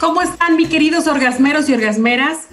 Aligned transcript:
¿Cómo 0.00 0.22
están, 0.22 0.56
mis 0.56 0.70
queridos 0.70 1.06
orgasmeros 1.06 1.68
y 1.68 1.74
orgasmeras? 1.74 2.46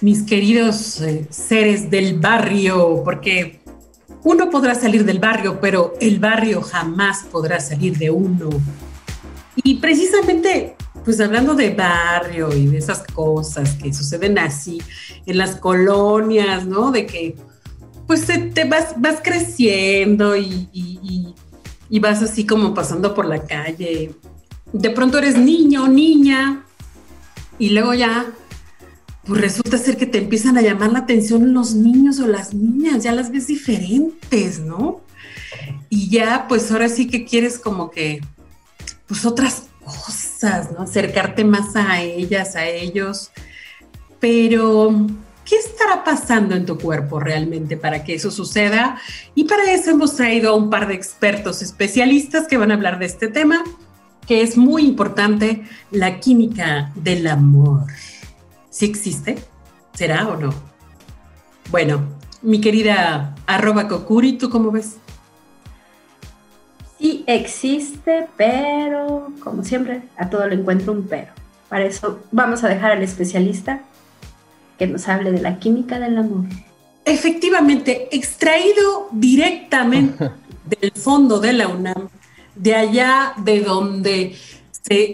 Mis 0.00 0.22
queridos 0.22 1.00
eh, 1.00 1.26
seres 1.30 1.90
del 1.90 2.20
barrio, 2.20 3.02
porque 3.04 3.60
uno 4.22 4.50
podrá 4.50 4.76
salir 4.76 5.04
del 5.04 5.18
barrio, 5.18 5.58
pero 5.60 5.94
el 6.00 6.20
barrio 6.20 6.62
jamás 6.62 7.24
podrá 7.24 7.58
salir 7.58 7.98
de 7.98 8.12
uno. 8.12 8.50
Y 9.64 9.78
precisamente, 9.78 10.76
pues 11.04 11.20
hablando 11.20 11.54
de 11.54 11.70
barrio 11.70 12.54
y 12.54 12.66
de 12.68 12.78
esas 12.78 13.02
cosas 13.02 13.74
que 13.74 13.92
suceden 13.92 14.38
así 14.38 14.80
en 15.26 15.38
las 15.38 15.56
colonias, 15.56 16.66
¿no? 16.66 16.92
De 16.92 17.04
que, 17.04 17.34
pues 18.06 18.26
te, 18.26 18.64
vas, 18.64 18.94
vas 18.98 19.16
creciendo 19.20 20.36
y, 20.36 20.68
y 20.72 21.98
vas 21.98 22.22
así 22.22 22.46
como 22.46 22.74
pasando 22.74 23.12
por 23.12 23.26
la 23.26 23.44
calle. 23.44 24.14
De 24.72 24.90
pronto 24.90 25.18
eres 25.18 25.36
niño, 25.36 25.88
niña, 25.88 26.64
y 27.62 27.68
luego 27.68 27.94
ya, 27.94 28.26
pues 29.24 29.40
resulta 29.40 29.78
ser 29.78 29.96
que 29.96 30.06
te 30.06 30.18
empiezan 30.18 30.58
a 30.58 30.62
llamar 30.62 30.90
la 30.90 30.98
atención 30.98 31.54
los 31.54 31.76
niños 31.76 32.18
o 32.18 32.26
las 32.26 32.54
niñas, 32.54 33.04
ya 33.04 33.12
las 33.12 33.30
ves 33.30 33.46
diferentes, 33.46 34.58
¿no? 34.58 35.02
Y 35.88 36.10
ya, 36.10 36.46
pues 36.48 36.72
ahora 36.72 36.88
sí 36.88 37.06
que 37.06 37.24
quieres 37.24 37.60
como 37.60 37.92
que, 37.92 38.20
pues 39.06 39.24
otras 39.24 39.66
cosas, 39.84 40.72
¿no? 40.72 40.82
Acercarte 40.82 41.44
más 41.44 41.76
a 41.76 42.02
ellas, 42.02 42.56
a 42.56 42.66
ellos. 42.66 43.30
Pero, 44.18 45.06
¿qué 45.44 45.54
estará 45.54 46.02
pasando 46.02 46.56
en 46.56 46.66
tu 46.66 46.76
cuerpo 46.76 47.20
realmente 47.20 47.76
para 47.76 48.02
que 48.02 48.14
eso 48.14 48.32
suceda? 48.32 49.00
Y 49.36 49.44
para 49.44 49.70
eso 49.70 49.92
hemos 49.92 50.16
traído 50.16 50.50
a 50.50 50.56
un 50.56 50.68
par 50.68 50.88
de 50.88 50.94
expertos 50.94 51.62
especialistas 51.62 52.48
que 52.48 52.56
van 52.56 52.72
a 52.72 52.74
hablar 52.74 52.98
de 52.98 53.06
este 53.06 53.28
tema 53.28 53.62
que 54.26 54.42
es 54.42 54.56
muy 54.56 54.84
importante, 54.84 55.64
la 55.90 56.20
química 56.20 56.92
del 56.94 57.26
amor. 57.26 57.86
¿Sí 58.70 58.86
existe? 58.86 59.38
¿Será 59.94 60.28
o 60.28 60.36
no? 60.36 60.54
Bueno, 61.70 62.02
mi 62.42 62.60
querida 62.60 63.34
arroba 63.46 63.88
Kokuri, 63.88 64.34
¿tú 64.34 64.50
cómo 64.50 64.70
ves? 64.70 64.96
Sí 66.98 67.24
existe, 67.26 68.28
pero 68.36 69.32
como 69.40 69.64
siempre, 69.64 70.02
a 70.16 70.30
todo 70.30 70.46
lo 70.46 70.54
encuentro 70.54 70.92
un 70.92 71.04
pero. 71.04 71.32
Para 71.68 71.84
eso 71.84 72.20
vamos 72.30 72.62
a 72.64 72.68
dejar 72.68 72.92
al 72.92 73.02
especialista 73.02 73.82
que 74.78 74.86
nos 74.86 75.08
hable 75.08 75.32
de 75.32 75.40
la 75.40 75.58
química 75.58 75.98
del 75.98 76.18
amor. 76.18 76.44
Efectivamente, 77.04 78.08
extraído 78.14 79.08
directamente 79.10 80.30
del 80.80 80.92
fondo 80.92 81.40
de 81.40 81.52
la 81.52 81.68
UNAM, 81.68 82.08
de 82.54 82.74
allá 82.74 83.34
de 83.38 83.60
donde 83.60 84.36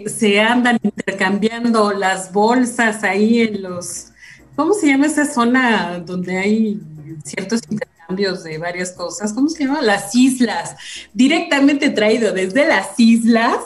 se, 0.07 0.39
andan 0.39 0.79
intercambiando 0.81 1.91
las 1.91 2.33
bolsas 2.33 3.03
ahí 3.03 3.41
en 3.41 3.61
los, 3.61 4.07
¿cómo 4.55 4.73
se 4.73 4.87
llama 4.87 5.05
esa 5.05 5.25
zona 5.25 5.99
donde 6.05 6.37
hay 6.37 6.81
ciertos 7.23 7.61
intercambios 7.69 8.43
de 8.43 8.57
varias 8.57 8.91
cosas? 8.91 9.33
¿Cómo 9.33 9.47
se 9.49 9.65
llama? 9.65 9.81
Las 9.81 10.15
islas, 10.15 10.75
directamente 11.13 11.89
traído 11.89 12.33
desde 12.33 12.67
las 12.67 12.99
islas. 12.99 13.57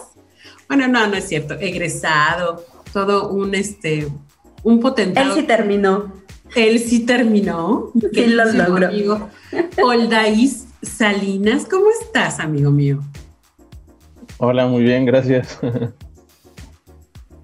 Bueno, 0.67 0.88
no, 0.88 1.07
no 1.07 1.16
es 1.16 1.28
cierto, 1.28 1.56
egresado, 1.56 2.66
todo 2.91 3.29
un, 3.29 3.56
este, 3.56 4.07
un 4.63 4.79
potentado. 4.79 5.33
Él 5.33 5.41
sí 5.41 5.47
terminó. 5.47 6.13
Él 6.56 6.79
sí 6.79 7.00
terminó. 7.00 7.91
Sí 8.13 8.28
lo 8.28 8.45
logró. 8.45 8.88
Amigo. 8.88 9.29
Oldaís 9.81 10.66
Salinas, 10.81 11.66
¿cómo 11.66 11.85
estás, 12.01 12.39
amigo 12.39 12.69
mío? 12.69 13.01
Hola, 14.45 14.67
muy 14.67 14.83
bien, 14.83 15.05
gracias. 15.05 15.57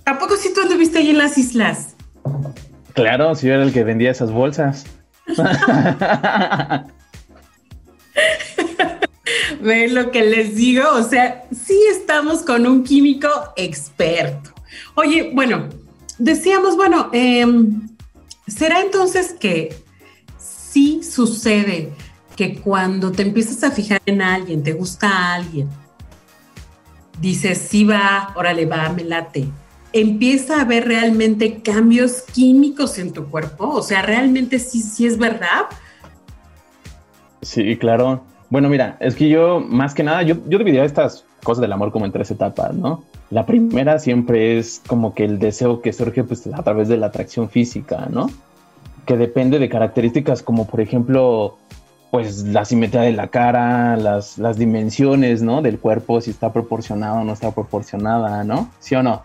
¿A 0.06 0.20
poco 0.20 0.36
si 0.36 0.54
tú 0.54 0.60
anduviste 0.60 0.98
ahí 0.98 1.12
en 1.12 1.18
las 1.18 1.38
islas? 1.38 1.96
Claro, 2.92 3.34
sí, 3.36 3.48
era 3.48 3.64
el 3.64 3.72
que 3.72 3.86
vendía 3.86 4.12
esas 4.12 4.34
bolsas. 4.34 4.86
¿Ven 9.62 9.96
lo 9.96 10.12
que 10.12 10.24
les 10.24 10.58
digo? 10.58 10.84
O 10.92 11.04
sea, 11.04 11.46
sí 11.54 11.82
estamos 11.90 12.42
con 12.42 12.68
un 12.68 12.84
químico 12.84 13.30
experto. 13.56 14.50
Oye, 14.96 15.32
bueno, 15.34 15.70
decíamos, 16.18 16.76
bueno, 16.76 17.12
em, 17.14 17.88
¿será 18.46 18.82
entonces 18.82 19.38
que 19.40 19.74
sí 20.38 21.02
sucede 21.02 21.94
que 22.36 22.60
cuando 22.60 23.14
te 23.14 23.22
empiezas 23.22 23.64
a 23.64 23.72
fijar 23.72 24.02
en 24.06 24.22
alguien, 24.22 24.64
te 24.64 24.74
gusta 24.74 25.08
a 25.08 25.36
alguien, 25.36 25.70
dices, 27.22 27.58
sí 27.58 27.86
va, 27.86 28.34
órale, 28.36 28.66
va, 28.66 28.90
me 28.90 29.04
late, 29.04 29.48
empieza 29.94 30.58
a 30.58 30.62
haber 30.62 30.88
realmente 30.88 31.62
cambios 31.62 32.22
químicos 32.34 32.98
en 33.00 33.14
tu 33.14 33.26
cuerpo? 33.26 33.70
O 33.70 33.82
sea, 33.82 34.02
¿realmente 34.02 34.60
sí, 34.60 34.82
sí 34.82 35.06
es 35.06 35.18
verdad? 35.18 35.66
Sí, 37.42 37.78
claro. 37.78 38.22
Bueno, 38.50 38.70
mira, 38.70 38.98
es 39.00 39.16
que 39.16 39.30
yo, 39.30 39.60
más 39.60 39.94
que 39.94 40.04
nada, 40.04 40.24
yo, 40.24 40.36
yo 40.48 40.58
dividiría 40.58 40.84
estas 40.84 41.24
cosas 41.44 41.62
del 41.62 41.72
amor 41.72 41.92
como 41.92 42.06
en 42.06 42.12
tres 42.12 42.32
etapas, 42.32 42.74
¿no? 42.74 43.04
La 43.30 43.46
primera 43.46 44.00
siempre 44.00 44.58
es 44.58 44.82
como 44.88 45.14
que 45.14 45.24
el 45.24 45.38
deseo 45.38 45.82
que 45.82 45.94
surge 45.94 46.24
pues 46.24 46.48
a 46.48 46.64
través 46.64 46.88
de 46.88 46.98
la 46.98 47.08
atracción 47.08 47.50
física, 47.50 48.08
¿no? 48.10 48.30
Que 49.06 49.18
depende 49.18 49.60
de 49.60 49.70
características 49.70 50.42
como 50.42 50.66
por 50.66 50.82
ejemplo 50.82 51.58
pues 52.12 52.44
la 52.44 52.66
simetría 52.66 53.02
de 53.02 53.12
la 53.14 53.28
cara, 53.28 53.96
las, 53.96 54.38
las 54.38 54.58
dimensiones, 54.58 55.42
¿no? 55.42 55.62
Del 55.62 55.80
cuerpo, 55.80 56.22
si 56.22 56.32
está 56.32 56.52
proporcionado 56.52 57.20
o 57.20 57.24
no 57.24 57.34
está 57.34 57.52
proporcionada, 57.52 58.44
¿no? 58.44 58.72
¿Sí 58.80 58.96
o 58.96 59.04
no? 59.04 59.24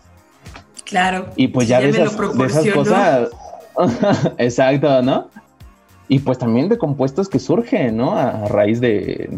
Claro. 0.85 1.27
Y 1.37 1.49
pues 1.49 1.69
ya, 1.69 1.81
de, 1.81 1.89
esas, 1.89 2.15
cosas, 2.15 3.29
exacto, 4.39 5.03
¿no? 5.03 5.29
Y 6.09 6.19
pues 6.19 6.39
también 6.39 6.69
de 6.69 6.77
compuestos 6.77 7.29
que 7.29 7.39
surgen, 7.39 7.97
¿no? 7.97 8.17
A, 8.17 8.47
raíz 8.49 8.81
de, 8.81 9.29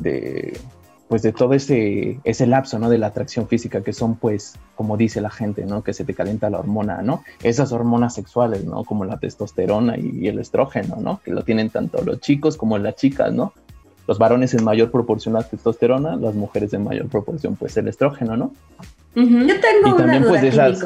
de 0.00 0.58
pues 1.14 1.22
de 1.22 1.30
todo 1.30 1.54
ese, 1.54 2.18
ese 2.24 2.44
lapso, 2.44 2.76
¿no? 2.80 2.90
De 2.90 2.98
la 2.98 3.06
atracción 3.06 3.46
física, 3.46 3.82
que 3.82 3.92
son, 3.92 4.16
pues, 4.16 4.58
como 4.74 4.96
dice 4.96 5.20
la 5.20 5.30
gente, 5.30 5.64
¿no? 5.64 5.84
Que 5.84 5.92
se 5.92 6.04
te 6.04 6.12
calienta 6.12 6.50
la 6.50 6.58
hormona, 6.58 7.02
¿no? 7.02 7.22
Esas 7.40 7.70
hormonas 7.70 8.16
sexuales, 8.16 8.64
¿no? 8.64 8.82
Como 8.82 9.04
la 9.04 9.16
testosterona 9.20 9.96
y, 9.96 10.26
el 10.26 10.40
estrógeno, 10.40 10.96
¿no? 10.96 11.20
Que 11.24 11.30
lo 11.30 11.44
tienen 11.44 11.70
tanto 11.70 12.02
los 12.02 12.18
chicos 12.18 12.56
como 12.56 12.78
las 12.78 12.96
chicas, 12.96 13.32
¿no? 13.32 13.52
Los 14.08 14.18
varones 14.18 14.54
en 14.54 14.64
mayor 14.64 14.90
proporción 14.90 15.34
la 15.34 15.44
testosterona, 15.44 16.16
las 16.16 16.34
mujeres 16.34 16.74
en 16.74 16.82
mayor 16.82 17.06
proporción, 17.06 17.54
pues, 17.54 17.76
el 17.76 17.86
estrógeno, 17.86 18.36
¿no? 18.36 18.52
Yo 19.14 19.22
tengo 19.60 19.94
una 19.94 20.18
duda, 20.18 20.40
pues, 20.40 20.84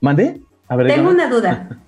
¿Mande? 0.00 0.40
A 0.66 0.74
ver, 0.74 0.88
tengo 0.88 1.10
una 1.10 1.30
duda. 1.30 1.68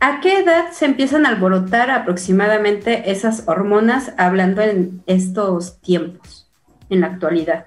¿A 0.00 0.20
qué 0.20 0.38
edad 0.40 0.70
se 0.70 0.84
empiezan 0.84 1.26
a 1.26 1.30
alborotar 1.30 1.90
aproximadamente 1.90 3.10
esas 3.10 3.48
hormonas 3.48 4.12
hablando 4.16 4.62
en 4.62 5.02
estos 5.06 5.80
tiempos, 5.80 6.48
en 6.88 7.00
la 7.00 7.08
actualidad? 7.08 7.66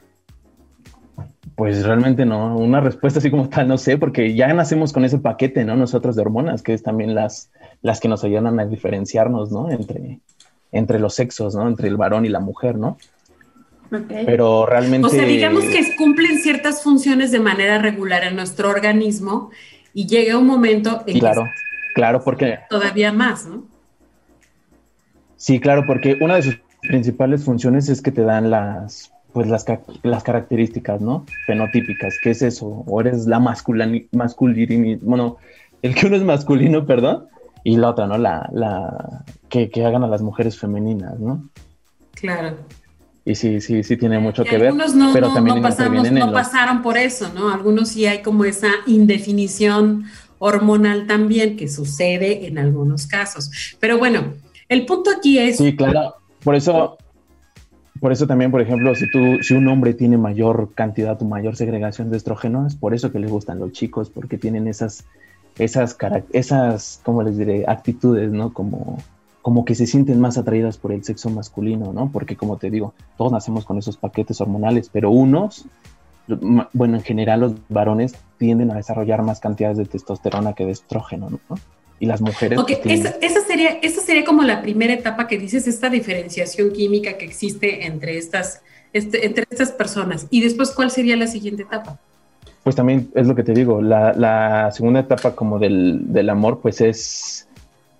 Pues 1.56 1.86
realmente 1.86 2.26
no, 2.26 2.56
una 2.56 2.80
respuesta 2.80 3.20
así 3.20 3.30
como 3.30 3.50
tal, 3.50 3.68
no 3.68 3.78
sé, 3.78 3.98
porque 3.98 4.34
ya 4.34 4.52
nacemos 4.54 4.94
con 4.94 5.04
ese 5.04 5.20
paquete, 5.20 5.66
¿no? 5.66 5.76
Nosotros 5.76 6.16
de 6.16 6.22
hormonas, 6.22 6.64
que 6.64 6.74
es 6.74 6.84
también 6.84 7.14
las, 7.14 7.52
las 7.82 8.00
que 8.00 8.08
nos 8.08 8.24
ayudan 8.24 8.60
a 8.60 8.66
diferenciarnos, 8.66 9.52
¿no? 9.52 9.70
Entre, 9.70 10.22
entre 10.72 11.00
los 11.00 11.14
sexos, 11.14 11.54
¿no? 11.54 11.68
Entre 11.68 11.90
el 11.90 11.98
varón 11.98 12.26
y 12.26 12.30
la 12.30 12.40
mujer, 12.40 12.78
¿no? 12.78 12.98
Okay. 13.88 14.26
Pero 14.26 14.66
realmente... 14.66 15.06
O 15.06 15.10
sea, 15.10 15.26
digamos 15.26 15.66
que 15.66 15.98
cumplen 15.98 16.40
ciertas 16.40 16.82
funciones 16.82 17.32
de 17.32 17.42
manera 17.42 17.78
regular 17.78 18.24
en 18.24 18.38
nuestro 18.38 18.70
organismo 18.70 19.52
y 19.94 20.08
llega 20.08 20.38
un 20.38 20.48
momento 20.48 21.04
en 21.06 21.20
claro. 21.20 21.44
que 21.44 21.71
Claro, 21.94 22.24
porque... 22.24 22.60
Todavía 22.70 23.12
más, 23.12 23.46
¿no? 23.46 23.66
Sí, 25.36 25.60
claro, 25.60 25.86
porque 25.88 26.18
una 26.22 26.36
de 26.36 26.44
sus 26.44 26.62
principales 26.82 27.44
funciones 27.44 27.90
es 27.90 28.02
que 28.02 28.12
te 28.12 28.22
dan 28.24 28.52
las, 28.52 29.12
pues 29.34 29.48
las, 29.48 29.66
las 30.04 30.24
características, 30.24 31.02
¿no? 31.02 31.26
Fenotípicas, 31.46 32.16
¿qué 32.22 32.32
es 32.32 32.42
eso? 32.42 32.84
O 32.86 33.02
eres 33.02 33.26
la 33.26 33.40
masculina, 33.40 34.06
masculini, 34.12 34.96
bueno, 34.96 35.38
el 35.82 35.96
que 35.96 36.08
uno 36.08 36.16
es 36.16 36.24
masculino, 36.24 36.86
perdón, 36.86 37.28
y 37.64 37.78
la 37.78 37.90
otra, 37.90 38.08
¿no? 38.08 38.18
La, 38.18 38.50
la, 38.54 39.24
que, 39.50 39.70
que 39.70 39.86
hagan 39.86 40.04
a 40.04 40.08
las 40.08 40.22
mujeres 40.22 40.60
femeninas, 40.60 41.20
¿no? 41.20 41.50
Claro. 42.14 42.58
y 43.26 43.34
sí, 43.34 43.62
sí, 43.62 43.84
sí 43.84 43.98
tiene 43.98 44.20
mucho 44.20 44.44
que 44.44 44.58
ver. 44.58 44.68
Algunos 44.68 44.94
no, 44.94 45.12
pero 45.14 45.34
también 45.34 45.62
no, 46.14 46.32
pasaron 46.32 46.82
por 46.82 46.98
eso, 46.98 47.32
¿no? 47.34 47.52
Algunos 47.52 47.90
sí 47.90 48.06
hay 48.06 48.22
como 48.22 48.46
esa 48.46 48.70
indefinición 48.86 50.06
hormonal 50.44 51.06
también 51.06 51.56
que 51.56 51.68
sucede 51.68 52.48
en 52.48 52.58
algunos 52.58 53.06
casos. 53.06 53.52
Pero 53.80 54.00
bueno, 54.00 54.34
el 54.68 54.88
punto 54.88 55.12
aquí 55.16 55.38
es... 55.38 55.58
Sí, 55.58 55.76
claro. 55.76 56.16
Por 56.44 56.56
eso, 56.56 56.98
por 58.00 58.12
eso 58.12 58.26
también, 58.26 58.50
por 58.50 58.60
ejemplo, 58.60 58.96
si 58.96 59.10
tú, 59.12 59.38
si 59.44 59.54
un 59.54 59.68
hombre 59.68 59.94
tiene 59.94 60.18
mayor 60.18 60.72
cantidad 60.74 61.22
o 61.22 61.26
mayor 61.26 61.56
segregación 61.56 62.10
de 62.10 62.18
estrógeno, 62.18 62.66
es 62.66 62.76
por 62.76 62.96
eso 62.96 63.12
que 63.12 63.20
les 63.20 63.30
gustan 63.30 63.60
los 63.60 63.72
chicos, 63.72 64.10
porque 64.10 64.40
tienen 64.40 64.68
esas, 64.68 65.06
esas, 65.60 65.96
esas, 66.34 67.02
¿cómo 67.06 67.22
les 67.22 67.38
diré? 67.38 67.66
Actitudes, 67.68 68.32
¿no? 68.32 68.52
Como, 68.52 68.98
como 69.44 69.64
que 69.64 69.76
se 69.76 69.86
sienten 69.86 70.20
más 70.20 70.40
atraídas 70.40 70.80
por 70.80 70.92
el 70.92 71.04
sexo 71.04 71.30
masculino, 71.30 71.94
¿no? 71.94 72.12
Porque 72.12 72.36
como 72.36 72.58
te 72.58 72.72
digo, 72.72 72.96
todos 73.16 73.32
nacemos 73.32 73.64
con 73.64 73.78
esos 73.78 73.96
paquetes 73.96 74.42
hormonales, 74.42 74.90
pero 74.92 75.12
unos, 75.12 75.68
bueno, 76.74 76.98
en 76.98 77.04
general 77.04 77.42
los 77.42 77.54
varones 77.70 78.16
tienden 78.38 78.72
a 78.72 78.76
desarrollar 78.76 79.22
más 79.24 79.40
cantidades 79.40 79.78
de 79.78 79.86
testosterona 79.86 80.54
que 80.54 80.66
de 80.66 80.72
estrógeno, 80.72 81.30
¿no? 81.30 81.58
y 82.02 82.08
las 82.08 82.20
mujeres. 82.20 82.60
Ok, 82.60 82.72
esa, 82.86 83.10
esa, 83.22 83.42
sería, 83.42 83.78
esa 83.84 84.02
sería 84.02 84.26
como 84.26 84.42
la 84.42 84.64
primera 84.64 84.92
etapa 84.92 85.28
que 85.28 85.38
dices, 85.38 85.68
esta 85.68 85.88
diferenciación 85.88 86.72
química 86.72 87.14
que 87.14 87.26
existe 87.26 87.86
entre 87.86 88.18
estas, 88.18 88.64
este, 88.92 89.26
entre 89.26 89.46
estas 89.50 89.72
personas. 89.72 90.26
Y 90.32 90.42
después, 90.42 90.72
¿cuál 90.72 90.90
sería 90.90 91.16
la 91.16 91.28
siguiente 91.28 91.62
etapa? 91.62 92.00
Pues 92.64 92.76
también 92.76 93.12
es 93.14 93.28
lo 93.28 93.36
que 93.36 93.44
te 93.44 93.54
digo, 93.54 93.84
la, 93.84 94.14
la 94.14 94.72
segunda 94.72 95.02
etapa 95.02 95.36
como 95.36 95.60
del, 95.60 96.12
del, 96.12 96.30
amor, 96.32 96.60
pues 96.60 96.82
es, 96.82 97.48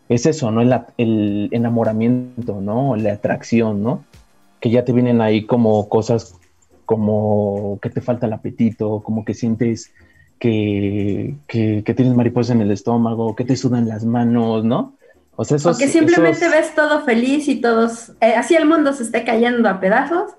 es 0.10 0.26
eso, 0.26 0.50
¿no? 0.50 0.62
El, 0.62 0.76
el 0.98 1.50
enamoramiento, 1.52 2.60
¿no? 2.60 2.96
La 2.96 3.14
atracción, 3.14 3.84
¿no? 3.84 4.04
Que 4.60 4.72
ya 4.72 4.84
te 4.84 4.94
vienen 4.94 5.22
ahí 5.22 5.46
como 5.46 5.88
cosas 5.90 6.40
como 6.92 7.80
que 7.82 7.90
te 7.90 8.02
falta 8.02 8.26
el 8.26 8.34
apetito, 8.34 9.02
como 9.02 9.24
que 9.24 9.34
sientes 9.34 9.94
que, 10.38 11.36
que, 11.48 11.94
tienes 11.96 12.14
mariposas 12.18 12.54
en 12.54 12.62
el 12.62 12.70
estómago, 12.70 13.34
que 13.34 13.46
te 13.46 13.56
sudan 13.56 13.88
las 13.88 14.04
manos, 14.04 14.66
¿no? 14.66 14.98
O 15.38 15.46
sea, 15.46 15.56
esos, 15.56 15.78
que 15.78 15.88
simplemente 15.88 16.50
ves 16.50 16.76
todo 16.76 17.00
feliz 17.06 17.48
y 17.48 17.62
todos, 17.62 18.10
eh, 18.20 18.34
así 18.36 18.56
el 18.56 18.66
mundo 18.66 18.92
se 18.92 19.04
esté 19.04 19.24
cayendo 19.24 19.70
a 19.70 19.80
pedazos, 19.80 20.32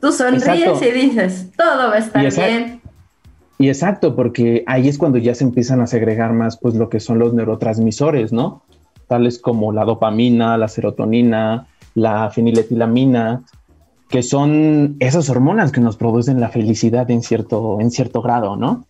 tú 0.00 0.10
sonríes 0.10 0.82
y 0.82 0.90
dices, 0.90 1.52
todo 1.56 1.90
va 1.90 1.94
a 1.94 1.98
estar 1.98 2.28
bien. 2.34 2.80
Y 3.60 3.68
exacto, 3.68 4.16
porque 4.16 4.64
ahí 4.66 4.88
es 4.88 4.98
cuando 4.98 5.18
ya 5.18 5.36
se 5.36 5.44
empiezan 5.44 5.80
a 5.82 5.86
segregar 5.86 6.32
más, 6.32 6.58
pues, 6.58 6.74
lo 6.74 6.88
que 6.88 6.98
son 6.98 7.20
los 7.20 7.32
neurotransmisores, 7.32 8.32
¿no? 8.32 8.64
Tales 9.06 9.38
como 9.38 9.70
la 9.70 9.84
dopamina, 9.84 10.58
la 10.58 10.66
serotonina, 10.66 11.68
la 11.94 12.28
feniletilamina, 12.30 13.44
que 14.12 14.22
son 14.22 14.96
esas 15.00 15.28
hormonas 15.28 15.72
que 15.72 15.80
nos 15.80 15.96
producen 15.96 16.38
la 16.38 16.50
felicidad 16.50 17.10
en 17.10 17.22
cierto, 17.22 17.80
en 17.80 17.90
cierto 17.90 18.22
grado, 18.22 18.56
¿no? 18.56 18.86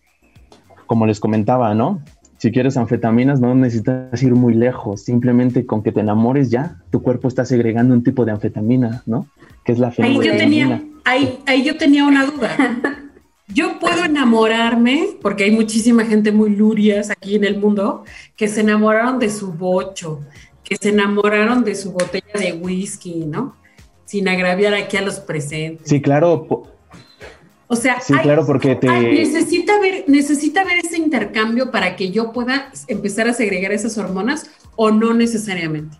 como 0.93 1.07
les 1.07 1.19
comentaba, 1.19 1.73
¿no? 1.73 2.01
Si 2.37 2.51
quieres 2.51 2.77
anfetaminas, 2.77 3.39
no 3.39 3.55
necesitas 3.55 4.21
ir 4.21 4.35
muy 4.35 4.53
lejos. 4.53 5.01
Simplemente 5.01 5.65
con 5.65 5.81
que 5.81 5.91
te 5.91 6.01
enamores 6.01 6.51
ya, 6.51 6.77
tu 6.91 7.01
cuerpo 7.01 7.27
está 7.27 7.45
segregando 7.45 7.95
un 7.95 8.03
tipo 8.03 8.25
de 8.25 8.31
anfetamina, 8.31 9.01
¿no? 9.07 9.27
Que 9.63 9.71
es 9.71 9.79
la 9.79 9.91
feniletilamina. 9.91 10.35
Ahí 10.35 10.39
yo 10.39 10.43
tenía, 10.43 10.83
ahí, 11.05 11.39
ahí 11.47 11.63
yo 11.63 11.77
tenía 11.77 12.05
una 12.05 12.25
duda. 12.25 12.49
Yo 13.53 13.77
puedo 13.77 14.05
enamorarme, 14.05 15.09
porque 15.21 15.43
hay 15.43 15.51
muchísima 15.51 16.05
gente 16.05 16.31
muy 16.31 16.55
lurias 16.55 17.11
aquí 17.11 17.35
en 17.35 17.43
el 17.43 17.59
mundo, 17.59 18.05
que 18.37 18.47
se 18.47 18.61
enamoraron 18.61 19.19
de 19.19 19.29
su 19.29 19.51
bocho, 19.51 20.21
que 20.63 20.77
se 20.77 20.89
enamoraron 20.89 21.63
de 21.63 21.75
su 21.75 21.91
botella 21.91 22.39
de 22.39 22.53
whisky, 22.53 23.25
¿no? 23.25 23.55
Sin 24.13 24.27
agraviar 24.27 24.75
aquí 24.75 24.95
a 24.97 25.01
los 25.01 25.19
presentes. 25.19 25.89
Sí, 25.89 25.99
claro. 25.99 26.47
O 27.65 27.75
sea, 27.75 27.99
sí, 27.99 28.13
claro, 28.21 28.45
porque 28.45 28.75
te... 28.75 28.87
necesita, 28.87 29.79
ver, 29.79 30.03
necesita 30.05 30.63
ver 30.63 30.85
ese 30.85 30.99
intercambio 30.99 31.71
para 31.71 31.95
que 31.95 32.11
yo 32.11 32.31
pueda 32.31 32.69
empezar 32.87 33.27
a 33.27 33.33
segregar 33.33 33.71
esas 33.71 33.97
hormonas 33.97 34.51
o 34.75 34.91
no 34.91 35.15
necesariamente. 35.15 35.97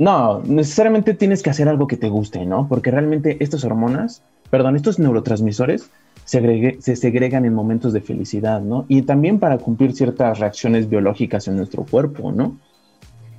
No, 0.00 0.42
necesariamente 0.42 1.14
tienes 1.14 1.44
que 1.44 1.50
hacer 1.50 1.68
algo 1.68 1.86
que 1.86 1.96
te 1.96 2.08
guste, 2.08 2.44
¿no? 2.44 2.66
Porque 2.66 2.90
realmente 2.90 3.36
estas 3.38 3.62
hormonas, 3.62 4.24
perdón, 4.50 4.74
estos 4.74 4.98
neurotransmisores 4.98 5.90
se, 6.24 6.76
se 6.80 6.96
segregan 6.96 7.44
en 7.44 7.54
momentos 7.54 7.92
de 7.92 8.00
felicidad, 8.00 8.62
¿no? 8.62 8.84
Y 8.88 9.02
también 9.02 9.38
para 9.38 9.58
cumplir 9.58 9.94
ciertas 9.94 10.40
reacciones 10.40 10.88
biológicas 10.88 11.46
en 11.46 11.56
nuestro 11.56 11.84
cuerpo, 11.84 12.32
¿no? 12.32 12.58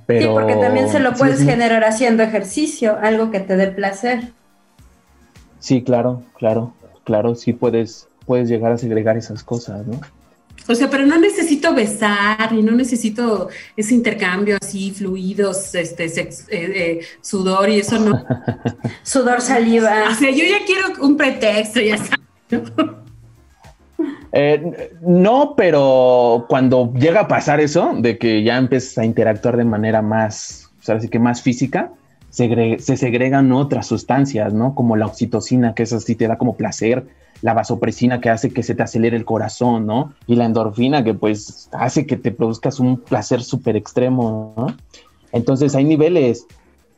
Pero, 0.06 0.20
sí, 0.20 0.28
porque 0.32 0.54
también 0.54 0.88
se 0.88 1.00
lo 1.00 1.14
puedes 1.14 1.42
generar 1.42 1.84
haciendo 1.84 2.22
ejercicio, 2.22 2.96
algo 3.00 3.30
que 3.30 3.40
te 3.40 3.56
dé 3.56 3.68
placer. 3.68 4.32
Sí, 5.58 5.82
claro, 5.82 6.22
claro, 6.38 6.74
claro, 7.04 7.34
sí 7.34 7.52
puedes, 7.52 8.08
puedes 8.24 8.48
llegar 8.48 8.72
a 8.72 8.78
segregar 8.78 9.16
esas 9.16 9.42
cosas, 9.42 9.84
¿no? 9.86 10.00
O 10.68 10.74
sea, 10.74 10.90
pero 10.90 11.06
no 11.06 11.18
necesito 11.18 11.74
besar 11.74 12.52
y 12.52 12.62
no 12.62 12.72
necesito 12.72 13.48
ese 13.76 13.94
intercambio 13.94 14.58
así, 14.60 14.90
fluidos, 14.90 15.74
este, 15.74 16.06
eh, 16.06 16.30
eh, 16.50 17.00
sudor 17.20 17.68
y 17.68 17.80
eso 17.80 17.98
no. 17.98 18.24
sudor, 19.02 19.40
saliva. 19.40 20.08
O 20.10 20.14
sea, 20.14 20.30
yo 20.30 20.44
ya 20.44 20.64
quiero 20.66 21.04
un 21.04 21.16
pretexto, 21.16 21.80
ya 21.80 21.98
sabes. 21.98 22.72
Eh, 24.38 24.90
no, 25.00 25.54
pero 25.56 26.44
cuando 26.46 26.92
llega 26.92 27.20
a 27.22 27.28
pasar 27.28 27.58
eso, 27.58 27.94
de 27.96 28.18
que 28.18 28.42
ya 28.42 28.58
empiezas 28.58 28.98
a 28.98 29.06
interactuar 29.06 29.56
de 29.56 29.64
manera 29.64 30.02
más, 30.02 30.70
o 30.78 30.82
sea, 30.82 30.96
así 30.96 31.08
que 31.08 31.18
más 31.18 31.40
física, 31.40 31.92
se 32.28 32.96
segregan 32.98 33.50
otras 33.52 33.86
sustancias, 33.86 34.52
¿no? 34.52 34.74
Como 34.74 34.96
la 34.96 35.06
oxitocina, 35.06 35.74
que 35.74 35.84
eso 35.84 36.00
sí 36.00 36.16
te 36.16 36.28
da 36.28 36.36
como 36.36 36.54
placer, 36.54 37.06
la 37.40 37.54
vasopresina 37.54 38.20
que 38.20 38.28
hace 38.28 38.50
que 38.50 38.62
se 38.62 38.74
te 38.74 38.82
acelere 38.82 39.16
el 39.16 39.24
corazón, 39.24 39.86
¿no? 39.86 40.12
Y 40.26 40.36
la 40.36 40.44
endorfina 40.44 41.02
que 41.02 41.14
pues 41.14 41.70
hace 41.72 42.04
que 42.06 42.18
te 42.18 42.30
produzcas 42.30 42.78
un 42.78 43.00
placer 43.00 43.42
súper 43.42 43.74
extremo, 43.74 44.52
¿no? 44.54 44.76
Entonces 45.32 45.74
hay 45.74 45.84
niveles, 45.84 46.46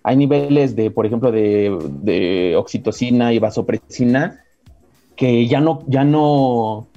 hay 0.02 0.17
niveles 0.17 0.75
de, 0.75 0.90
por 0.90 1.06
ejemplo, 1.06 1.31
de, 1.31 2.56
oxitocina 2.56 3.32
y 3.32 3.38
vasopresina 3.38 4.44
que 5.14 5.46
ya 5.46 5.61
no, 5.61 5.85
ya 5.87 6.02
no, 6.02 6.88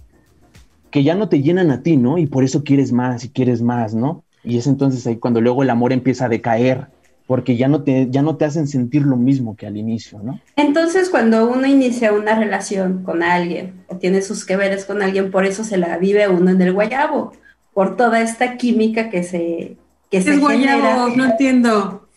que 0.91 1.03
ya 1.03 1.15
no 1.15 1.29
te 1.29 1.41
llenan 1.41 1.71
a 1.71 1.81
ti, 1.81 1.97
¿no? 1.97 2.17
Y 2.17 2.27
por 2.27 2.43
eso 2.43 2.63
quieres 2.63 2.91
más 2.91 3.23
y 3.23 3.29
quieres 3.29 3.61
más, 3.61 3.95
¿no? 3.95 4.23
Y 4.43 4.57
es 4.57 4.67
entonces 4.67 5.05
ahí 5.07 5.17
cuando 5.17 5.41
luego 5.41 5.63
el 5.63 5.69
amor 5.69 5.93
empieza 5.93 6.25
a 6.25 6.29
decaer 6.29 6.87
porque 7.31 7.55
ya 7.55 7.69
no, 7.69 7.83
te, 7.83 8.09
ya 8.09 8.21
no 8.21 8.35
te 8.35 8.43
hacen 8.43 8.67
sentir 8.67 9.03
lo 9.03 9.15
mismo 9.15 9.55
que 9.55 9.65
al 9.65 9.77
inicio, 9.77 10.19
¿no? 10.21 10.41
Entonces, 10.57 11.09
cuando 11.09 11.49
uno 11.49 11.65
inicia 11.65 12.11
una 12.11 12.37
relación 12.37 13.03
con 13.03 13.23
alguien 13.23 13.85
o 13.87 13.95
tiene 13.95 14.21
sus 14.21 14.43
que 14.43 14.57
veres 14.57 14.83
con 14.83 15.01
alguien, 15.01 15.31
por 15.31 15.45
eso 15.45 15.63
se 15.63 15.77
la 15.77 15.97
vive 15.97 16.27
uno 16.27 16.51
en 16.51 16.61
el 16.61 16.73
guayabo, 16.73 17.31
por 17.73 17.95
toda 17.95 18.19
esta 18.19 18.57
química 18.57 19.09
que 19.09 19.23
se 19.23 19.77
que 20.09 20.17
es 20.17 20.39
guayabo? 20.41 21.15
No 21.15 21.25
entiendo. 21.25 22.09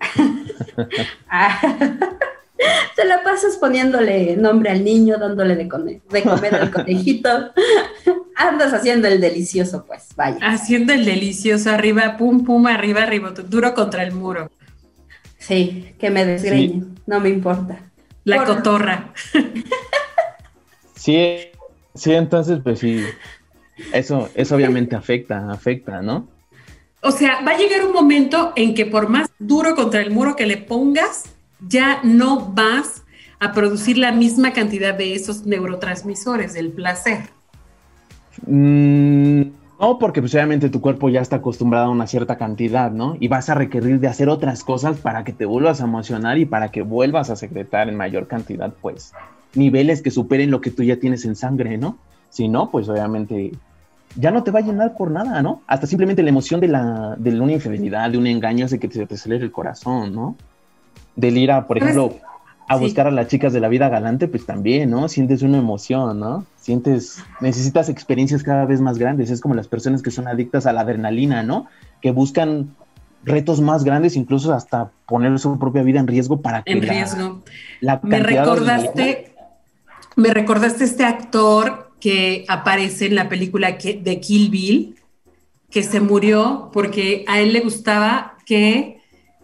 Ah, 1.28 1.60
te 2.96 3.04
la 3.04 3.22
pasas 3.22 3.56
poniéndole 3.56 4.36
nombre 4.36 4.70
al 4.70 4.82
niño, 4.84 5.16
dándole 5.18 5.54
de, 5.56 6.00
de 6.10 6.22
comer 6.22 6.54
al 6.54 6.70
conejito. 6.70 7.52
Andas 8.36 8.74
haciendo 8.74 9.08
el 9.08 9.20
delicioso, 9.20 9.84
pues, 9.86 10.08
vaya. 10.14 10.38
Haciendo 10.42 10.92
el 10.92 11.04
delicioso, 11.04 11.70
arriba, 11.70 12.16
pum, 12.18 12.44
pum, 12.44 12.66
arriba, 12.66 13.02
arriba, 13.02 13.30
duro 13.30 13.74
contra 13.74 14.02
el 14.02 14.12
muro. 14.12 14.50
Sí, 15.38 15.94
que 15.98 16.10
me 16.10 16.24
desgreñen, 16.26 16.98
no 17.06 17.20
me 17.20 17.30
importa. 17.30 17.80
La 18.24 18.44
cotorra. 18.44 19.12
sí, 20.94 21.36
sí, 21.94 22.12
entonces, 22.12 22.58
pues 22.62 22.80
sí, 22.80 23.04
eso, 23.92 24.28
eso 24.34 24.56
obviamente 24.56 24.96
afecta, 24.96 25.50
afecta, 25.50 26.02
¿no? 26.02 26.28
O 27.00 27.12
sea, 27.12 27.40
va 27.46 27.52
a 27.52 27.58
llegar 27.58 27.86
un 27.86 27.92
momento 27.92 28.52
en 28.56 28.74
que 28.74 28.84
por 28.84 29.08
más 29.08 29.30
duro 29.38 29.74
contra 29.76 30.00
el 30.00 30.10
muro 30.10 30.34
que 30.34 30.44
le 30.44 30.56
pongas, 30.56 31.24
ya 31.60 32.00
no 32.02 32.52
vas 32.52 33.04
a 33.38 33.52
producir 33.52 33.96
la 33.98 34.12
misma 34.12 34.52
cantidad 34.52 34.94
de 34.94 35.14
esos 35.14 35.46
neurotransmisores 35.46 36.52
del 36.54 36.72
placer. 36.72 37.35
Mm, 38.44 39.42
no, 39.80 39.98
porque 39.98 40.20
pues 40.20 40.34
obviamente 40.34 40.68
tu 40.70 40.80
cuerpo 40.80 41.08
ya 41.08 41.20
está 41.20 41.36
acostumbrado 41.36 41.86
a 41.86 41.90
una 41.90 42.06
cierta 42.06 42.36
cantidad, 42.36 42.90
¿no? 42.90 43.16
Y 43.20 43.28
vas 43.28 43.48
a 43.48 43.54
requerir 43.54 44.00
de 44.00 44.08
hacer 44.08 44.28
otras 44.28 44.64
cosas 44.64 44.98
para 44.98 45.24
que 45.24 45.32
te 45.32 45.44
vuelvas 45.44 45.80
a 45.80 45.84
emocionar 45.84 46.38
y 46.38 46.46
para 46.46 46.70
que 46.70 46.82
vuelvas 46.82 47.30
a 47.30 47.36
secretar 47.36 47.88
en 47.88 47.96
mayor 47.96 48.26
cantidad, 48.26 48.72
pues, 48.80 49.12
niveles 49.54 50.02
que 50.02 50.10
superen 50.10 50.50
lo 50.50 50.60
que 50.60 50.70
tú 50.70 50.82
ya 50.82 50.96
tienes 50.96 51.24
en 51.24 51.36
sangre, 51.36 51.78
¿no? 51.78 51.98
Si 52.30 52.48
no, 52.48 52.70
pues 52.70 52.88
obviamente 52.88 53.52
ya 54.16 54.30
no 54.30 54.42
te 54.42 54.50
va 54.50 54.60
a 54.60 54.62
llenar 54.62 54.96
por 54.96 55.10
nada, 55.10 55.42
¿no? 55.42 55.62
Hasta 55.66 55.86
simplemente 55.86 56.22
la 56.22 56.30
emoción 56.30 56.60
de, 56.60 56.68
la, 56.68 57.14
de 57.18 57.38
una 57.40 57.52
infidelidad, 57.52 58.10
de 58.10 58.18
un 58.18 58.26
engaño 58.26 58.64
hace 58.64 58.78
que 58.78 58.88
te, 58.88 59.06
te 59.06 59.14
acelere 59.14 59.44
el 59.44 59.52
corazón, 59.52 60.14
¿no? 60.14 60.36
Del 61.14 61.36
ir 61.36 61.52
a, 61.52 61.66
por 61.66 61.78
ejemplo, 61.78 62.14
a 62.68 62.76
buscar 62.76 63.06
a 63.06 63.10
las 63.10 63.28
chicas 63.28 63.52
de 63.52 63.60
la 63.60 63.68
vida 63.68 63.88
galante, 63.88 64.26
pues 64.26 64.44
también, 64.44 64.90
¿no? 64.90 65.08
Sientes 65.08 65.42
una 65.42 65.58
emoción, 65.58 66.18
¿no? 66.18 66.44
Sientes, 66.56 67.22
necesitas 67.40 67.88
experiencias 67.88 68.42
cada 68.42 68.64
vez 68.64 68.80
más 68.80 68.98
grandes. 68.98 69.30
Es 69.30 69.40
como 69.40 69.54
las 69.54 69.68
personas 69.68 70.02
que 70.02 70.10
son 70.10 70.26
adictas 70.26 70.66
a 70.66 70.72
la 70.72 70.80
adrenalina, 70.80 71.42
¿no? 71.42 71.66
Que 72.02 72.10
buscan 72.10 72.74
retos 73.24 73.60
más 73.60 73.84
grandes, 73.84 74.16
incluso 74.16 74.52
hasta 74.52 74.90
poner 75.06 75.38
su 75.38 75.58
propia 75.58 75.82
vida 75.82 76.00
en 76.00 76.06
riesgo 76.06 76.40
para 76.40 76.62
que 76.62 76.72
en 76.72 76.82
riesgo. 76.82 77.42
me 78.02 78.20
recordaste, 78.20 79.34
me 80.16 80.32
recordaste 80.32 80.84
este 80.84 81.04
actor 81.04 81.92
que 82.00 82.44
aparece 82.48 83.06
en 83.06 83.14
la 83.14 83.28
película 83.28 83.72
de 83.72 84.20
Kill 84.20 84.50
Bill, 84.50 84.96
que 85.70 85.82
se 85.82 86.00
murió 86.00 86.70
porque 86.72 87.24
a 87.28 87.40
él 87.40 87.52
le 87.52 87.60
gustaba 87.60 88.36
que 88.44 89.00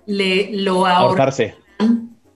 le 0.06 0.50
lo 0.52 0.86
ahorcarse, 0.86 1.56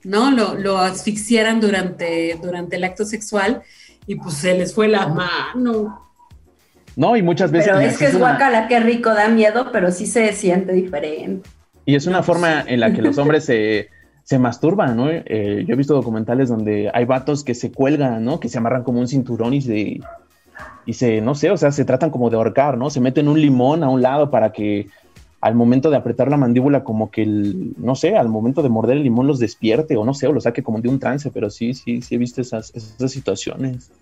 ¿no? 0.07 0.31
Lo, 0.31 0.55
lo 0.55 0.79
asfixiaran 0.79 1.61
durante, 1.61 2.39
durante 2.41 2.77
el 2.77 2.85
acto 2.85 3.05
sexual 3.05 3.63
y 4.07 4.15
pues 4.15 4.35
se 4.35 4.57
les 4.57 4.73
fue 4.73 4.89
la 4.89 5.09
mano. 5.09 6.01
No, 6.95 7.17
y 7.17 7.23
muchas 7.23 7.51
veces. 7.51 7.73
Pero 7.73 7.81
es 7.81 7.99
que 7.99 8.07
es 8.07 8.19
guacala, 8.19 8.69
qué 8.69 8.81
rico, 8.81 9.13
da 9.13 9.29
miedo, 9.29 9.71
pero 9.73 9.91
sí 9.91 10.07
se 10.07 10.33
siente 10.33 10.73
diferente. 10.73 11.49
Y 11.85 11.97
es 11.97 12.07
una 12.07 12.23
forma 12.23 12.63
en 12.67 12.81
la 12.81 12.93
que 12.93 13.03
los 13.03 13.19
hombres 13.19 13.45
se, 14.25 14.39
masturban, 14.39 14.97
¿no? 14.97 15.11
Eh, 15.11 15.65
yo 15.67 15.75
he 15.75 15.77
visto 15.77 15.95
documentales 15.95 16.49
donde 16.49 16.91
hay 16.95 17.05
vatos 17.05 17.43
que 17.43 17.55
se 17.55 17.73
cuelgan, 17.73 18.25
¿no? 18.25 18.39
Que 18.39 18.49
se 18.49 18.59
amarran 18.59 18.85
como 18.85 19.01
un 19.01 19.09
cinturón 19.09 19.55
y 19.55 19.61
se, 19.61 20.01
y 20.87 20.93
se, 20.93 21.21
no 21.21 21.35
sé, 21.35 21.51
o 21.51 21.57
sea, 21.57 21.73
se 21.73 21.85
tratan 21.85 22.11
como 22.11 22.31
de 22.31 22.37
ahorcar, 22.37 22.79
¿no? 22.79 22.91
Se 22.91 23.01
meten 23.01 23.29
un 23.29 23.41
limón 23.41 23.83
a 23.83 23.89
un 23.89 24.03
lado 24.03 24.31
para 24.31 24.53
que 24.53 24.87
al 25.47 25.55
momento 25.55 25.91
de 25.91 25.97
apretar 25.97 26.29
la 26.29 26.37
mandíbula, 26.37 26.83
como 26.83 27.13
que, 27.13 27.23
el, 27.23 27.75
no 27.77 27.95
sé, 27.95 28.17
al 28.17 28.29
momento 28.29 28.65
de 28.65 28.69
morder 28.69 28.97
el 28.97 29.05
limón 29.05 29.29
los 29.29 29.39
despierte 29.39 29.97
o 29.97 30.05
no 30.05 30.13
sé, 30.13 30.27
o 30.27 30.33
lo 30.33 30.41
saque 30.41 30.65
como 30.65 30.81
de 30.81 30.89
un 30.89 30.99
trance, 30.99 31.31
pero 31.31 31.51
sí, 31.51 31.73
sí, 31.73 32.03
sí 32.03 32.17
he 32.17 32.19
visto 32.19 32.41
esas, 32.41 32.75
esas 32.75 33.13
situaciones. 33.13 33.93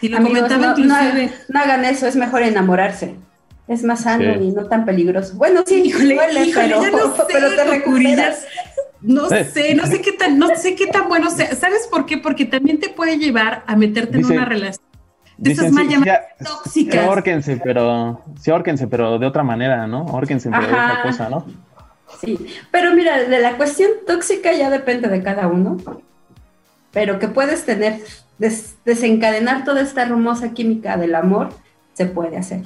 Y 0.00 0.08
lo 0.08 0.20
comentaba 0.20 0.74
no, 0.76 0.84
no, 0.84 1.60
hagan 1.60 1.84
eso, 1.84 2.08
es 2.08 2.16
mejor 2.16 2.42
enamorarse. 2.42 3.14
Es 3.68 3.84
más 3.84 4.00
sano 4.02 4.42
y 4.42 4.50
no 4.50 4.66
tan 4.66 4.84
peligroso. 4.84 5.36
Bueno, 5.36 5.62
sí, 5.64 5.82
híjole, 5.86 6.16
duele, 6.16 6.50
pero, 6.52 6.78
no 6.90 7.14
sé, 7.14 7.22
pero 7.32 7.54
te 7.54 7.64
recuperas. 7.64 8.44
No 9.02 9.28
sé, 9.28 9.74
no 9.76 9.86
sé 9.86 10.00
qué 10.00 10.12
tan, 10.12 10.36
no 10.36 10.48
sé 10.56 10.74
qué 10.74 10.88
tan 10.88 11.08
bueno 11.08 11.30
sea. 11.30 11.54
¿Sabes 11.54 11.86
por 11.88 12.06
qué? 12.06 12.18
Porque 12.18 12.44
también 12.44 12.80
te 12.80 12.88
puede 12.88 13.18
llevar 13.18 13.62
a 13.68 13.76
meterte 13.76 14.18
en 14.18 14.26
una 14.26 14.44
relación 14.44 14.85
de 15.38 15.52
esas 15.52 15.72
mal 15.72 15.88
llamadas 15.88 16.20
tóxicas. 16.42 17.00
Sí, 17.02 17.08
órquense, 17.08 17.60
pero, 17.62 18.22
sí, 18.40 18.50
pero 18.88 19.18
de 19.18 19.26
otra 19.26 19.42
manera, 19.42 19.86
¿no? 19.86 20.06
Pero 20.06 20.26
de 20.26 20.48
otra 20.48 21.02
cosa, 21.02 21.28
¿no? 21.28 21.46
Sí, 22.20 22.46
pero 22.70 22.94
mira, 22.94 23.24
de 23.24 23.40
la 23.40 23.56
cuestión 23.56 23.90
tóxica 24.06 24.52
ya 24.52 24.70
depende 24.70 25.08
de 25.08 25.22
cada 25.22 25.48
uno, 25.48 25.76
pero 26.92 27.18
que 27.18 27.28
puedes 27.28 27.64
tener, 27.64 28.00
desencadenar 28.84 29.64
toda 29.64 29.80
esta 29.82 30.02
hermosa 30.02 30.52
química 30.52 30.96
del 30.96 31.14
amor, 31.14 31.50
se 31.94 32.06
puede 32.06 32.36
hacer 32.36 32.62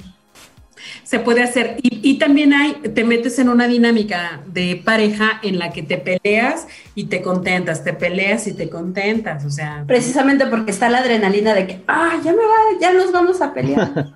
se 1.03 1.19
puede 1.19 1.43
hacer. 1.43 1.77
Y, 1.81 2.17
también 2.19 2.53
hay, 2.53 2.73
te 2.73 3.03
metes 3.03 3.39
en 3.39 3.49
una 3.49 3.67
dinámica 3.67 4.41
de 4.47 4.81
pareja 4.83 5.39
en 5.43 5.59
la 5.59 5.71
que 5.71 5.83
te 5.83 5.97
peleas 5.97 6.67
y 6.95 7.05
te 7.05 7.21
contentas, 7.21 7.83
te 7.83 7.93
peleas 7.93 8.47
y 8.47 8.53
te 8.53 8.69
contentas, 8.69 9.45
o 9.45 9.49
sea. 9.49 9.83
Precisamente 9.87 10.45
porque 10.45 10.71
está 10.71 10.89
la 10.89 10.99
adrenalina 10.99 11.53
de 11.53 11.67
que, 11.67 11.83
ah, 11.87 12.13
ya 12.23 12.31
me 12.31 12.39
va, 12.39 12.79
ya 12.79 12.93
nos 12.93 13.11
vamos 13.11 13.41
a 13.41 13.53
pelear. 13.53 14.13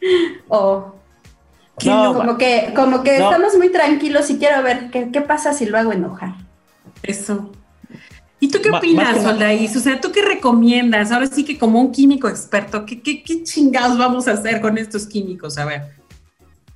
o 0.48 0.94
como 1.82 2.38
que, 2.38 2.72
como 2.74 3.02
que 3.02 3.16
estamos 3.16 3.56
muy 3.56 3.70
tranquilos 3.70 4.30
y 4.30 4.38
quiero 4.38 4.62
ver 4.62 4.90
qué, 4.90 5.10
qué 5.12 5.20
pasa 5.20 5.52
si 5.52 5.66
lo 5.66 5.78
hago 5.78 5.92
enojar. 5.92 6.34
Eso. 7.02 7.50
¿Y 8.38 8.48
tú 8.48 8.58
qué 8.62 8.70
opinas, 8.70 9.22
Soldaís? 9.22 9.74
O 9.76 9.80
sea, 9.80 10.00
¿tú 10.00 10.12
qué 10.12 10.22
recomiendas? 10.22 11.10
Ahora 11.10 11.26
sí 11.26 11.44
que 11.44 11.58
como 11.58 11.80
un 11.80 11.90
químico 11.90 12.28
experto, 12.28 12.84
¿qué, 12.84 13.00
qué, 13.00 13.22
qué 13.22 13.42
chingados 13.42 13.96
vamos 13.96 14.28
a 14.28 14.32
hacer 14.32 14.60
con 14.60 14.76
estos 14.76 15.06
químicos? 15.06 15.56
A 15.56 15.64
ver. 15.64 15.82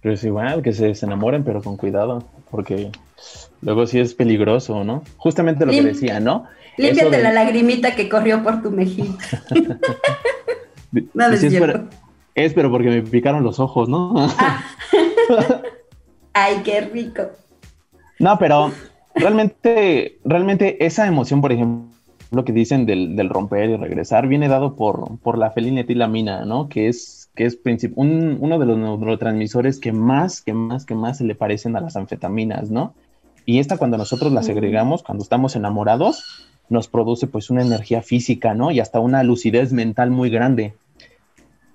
Pues 0.02 0.24
igual, 0.24 0.62
que 0.62 0.72
se, 0.72 0.92
enamoren, 1.04 1.44
pero 1.44 1.62
con 1.62 1.76
cuidado, 1.76 2.24
porque 2.50 2.90
luego 3.60 3.86
sí 3.86 4.00
es 4.00 4.14
peligroso, 4.14 4.82
¿no? 4.82 5.04
Justamente 5.18 5.66
lo 5.66 5.72
que 5.72 5.82
decía, 5.82 6.20
¿no? 6.20 6.46
Límpiate 6.78 7.22
la 7.22 7.32
lagrimita 7.32 7.94
que 7.94 8.08
corrió 8.08 8.42
por 8.42 8.62
tu 8.62 8.70
mejilla. 8.70 9.12
no, 11.12 11.26
es, 11.26 11.40
pero, 11.40 11.88
es, 12.34 12.54
pero 12.54 12.70
porque 12.70 12.88
me 12.88 13.02
picaron 13.02 13.44
los 13.44 13.60
ojos, 13.60 13.90
¿no? 13.90 14.14
Ah. 14.38 14.64
Ay, 16.32 16.62
qué 16.64 16.80
rico. 16.80 17.28
No, 18.18 18.38
pero 18.38 18.72
realmente, 19.14 20.18
realmente 20.24 20.84
esa 20.84 21.06
emoción, 21.06 21.40
por 21.40 21.52
ejemplo, 21.52 21.88
lo 22.30 22.44
que 22.44 22.52
dicen 22.52 22.86
del, 22.86 23.16
del 23.16 23.28
romper 23.28 23.70
y 23.70 23.76
regresar, 23.76 24.28
viene 24.28 24.48
dado 24.48 24.76
por, 24.76 25.18
por 25.18 25.36
la 25.36 25.50
felinetilamina, 25.50 26.44
¿no? 26.44 26.68
Que 26.68 26.88
es 26.88 27.20
que 27.34 27.46
es 27.46 27.58
uno 27.94 28.58
de 28.58 28.66
los 28.66 28.76
neurotransmisores 28.76 29.78
que 29.78 29.92
más, 29.92 30.42
que 30.42 30.52
más, 30.52 30.84
que 30.84 30.94
más 30.94 31.18
se 31.18 31.24
le 31.24 31.34
parecen 31.34 31.76
a 31.76 31.80
las 31.80 31.96
anfetaminas, 31.96 32.70
¿no? 32.70 32.92
Y 33.46 33.60
esta 33.60 33.78
cuando 33.78 33.96
nosotros 33.96 34.32
la 34.32 34.42
segregamos, 34.42 35.02
cuando 35.02 35.22
estamos 35.22 35.56
enamorados, 35.56 36.46
nos 36.68 36.88
produce 36.88 37.26
pues 37.26 37.50
una 37.50 37.62
energía 37.62 38.02
física, 38.02 38.54
¿no? 38.54 38.70
Y 38.70 38.80
hasta 38.80 39.00
una 39.00 39.22
lucidez 39.22 39.72
mental 39.72 40.10
muy 40.10 40.28
grande. 40.28 40.74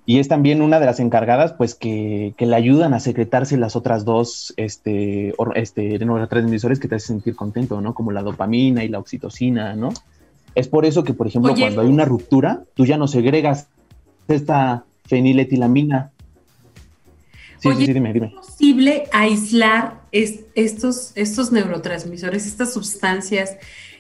Y 0.06 0.20
es 0.20 0.28
también 0.28 0.62
una 0.62 0.80
de 0.80 0.86
las 0.86 1.00
encargadas, 1.00 1.54
pues, 1.54 1.74
que, 1.74 2.34
que 2.38 2.46
le 2.46 2.56
ayudan 2.56 2.94
a 2.94 3.00
secretarse 3.00 3.58
las 3.58 3.76
otras 3.76 4.06
dos 4.06 4.54
este, 4.56 5.34
este, 5.56 6.00
neurotransmisores 6.00 6.80
que 6.80 6.88
te 6.88 6.96
hacen 6.96 7.18
sentir 7.18 7.36
contento, 7.36 7.82
¿no? 7.82 7.96
Como 7.96 8.12
la 8.12 8.22
dopamina 8.22 8.84
y 8.84 8.88
la 8.88 9.00
oxitocina, 9.00 9.76
¿no? 9.76 9.90
Es 10.54 10.68
por 10.68 10.86
eso 10.86 11.04
que, 11.04 11.14
por 11.14 11.28
ejemplo, 11.28 11.56
cuando 11.56 11.82
hay 11.82 11.88
una 11.88 12.06
ruptura, 12.06 12.64
tú 12.76 12.86
ya 12.86 12.98
no 12.98 13.08
segregas 13.08 13.68
esta, 14.28 14.86
feniletilamina. 15.06 16.12
Sí, 17.60 17.70
sí, 17.78 17.94
dime, 17.94 18.14
dime. 18.14 18.28
¿Es 18.28 18.48
posible 18.48 19.04
aislar 19.12 20.02
estos, 20.12 21.14
estos 21.16 21.52
neurotransmisores, 21.52 22.46
estas 22.46 22.74
sustancias, 22.74 23.58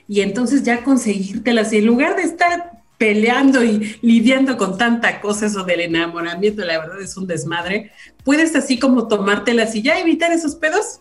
y 0.07 0.21
entonces 0.21 0.63
ya 0.63 0.83
conseguírtelas? 0.83 1.73
Y 1.73 1.77
en 1.77 1.85
lugar 1.85 2.15
de 2.15 2.23
estar 2.23 2.74
peleando 2.97 3.63
y 3.63 3.97
lidiando 4.01 4.57
con 4.57 4.77
tanta 4.77 5.21
cosa, 5.21 5.47
eso 5.47 5.63
del 5.63 5.81
enamoramiento, 5.81 6.63
la 6.63 6.79
verdad 6.79 7.01
es 7.01 7.17
un 7.17 7.27
desmadre, 7.27 7.91
puedes 8.23 8.55
así 8.55 8.79
como 8.79 9.07
tomártelas 9.07 9.75
y 9.75 9.81
ya 9.81 9.99
evitar 9.99 10.31
esos 10.31 10.55
pedos. 10.55 10.99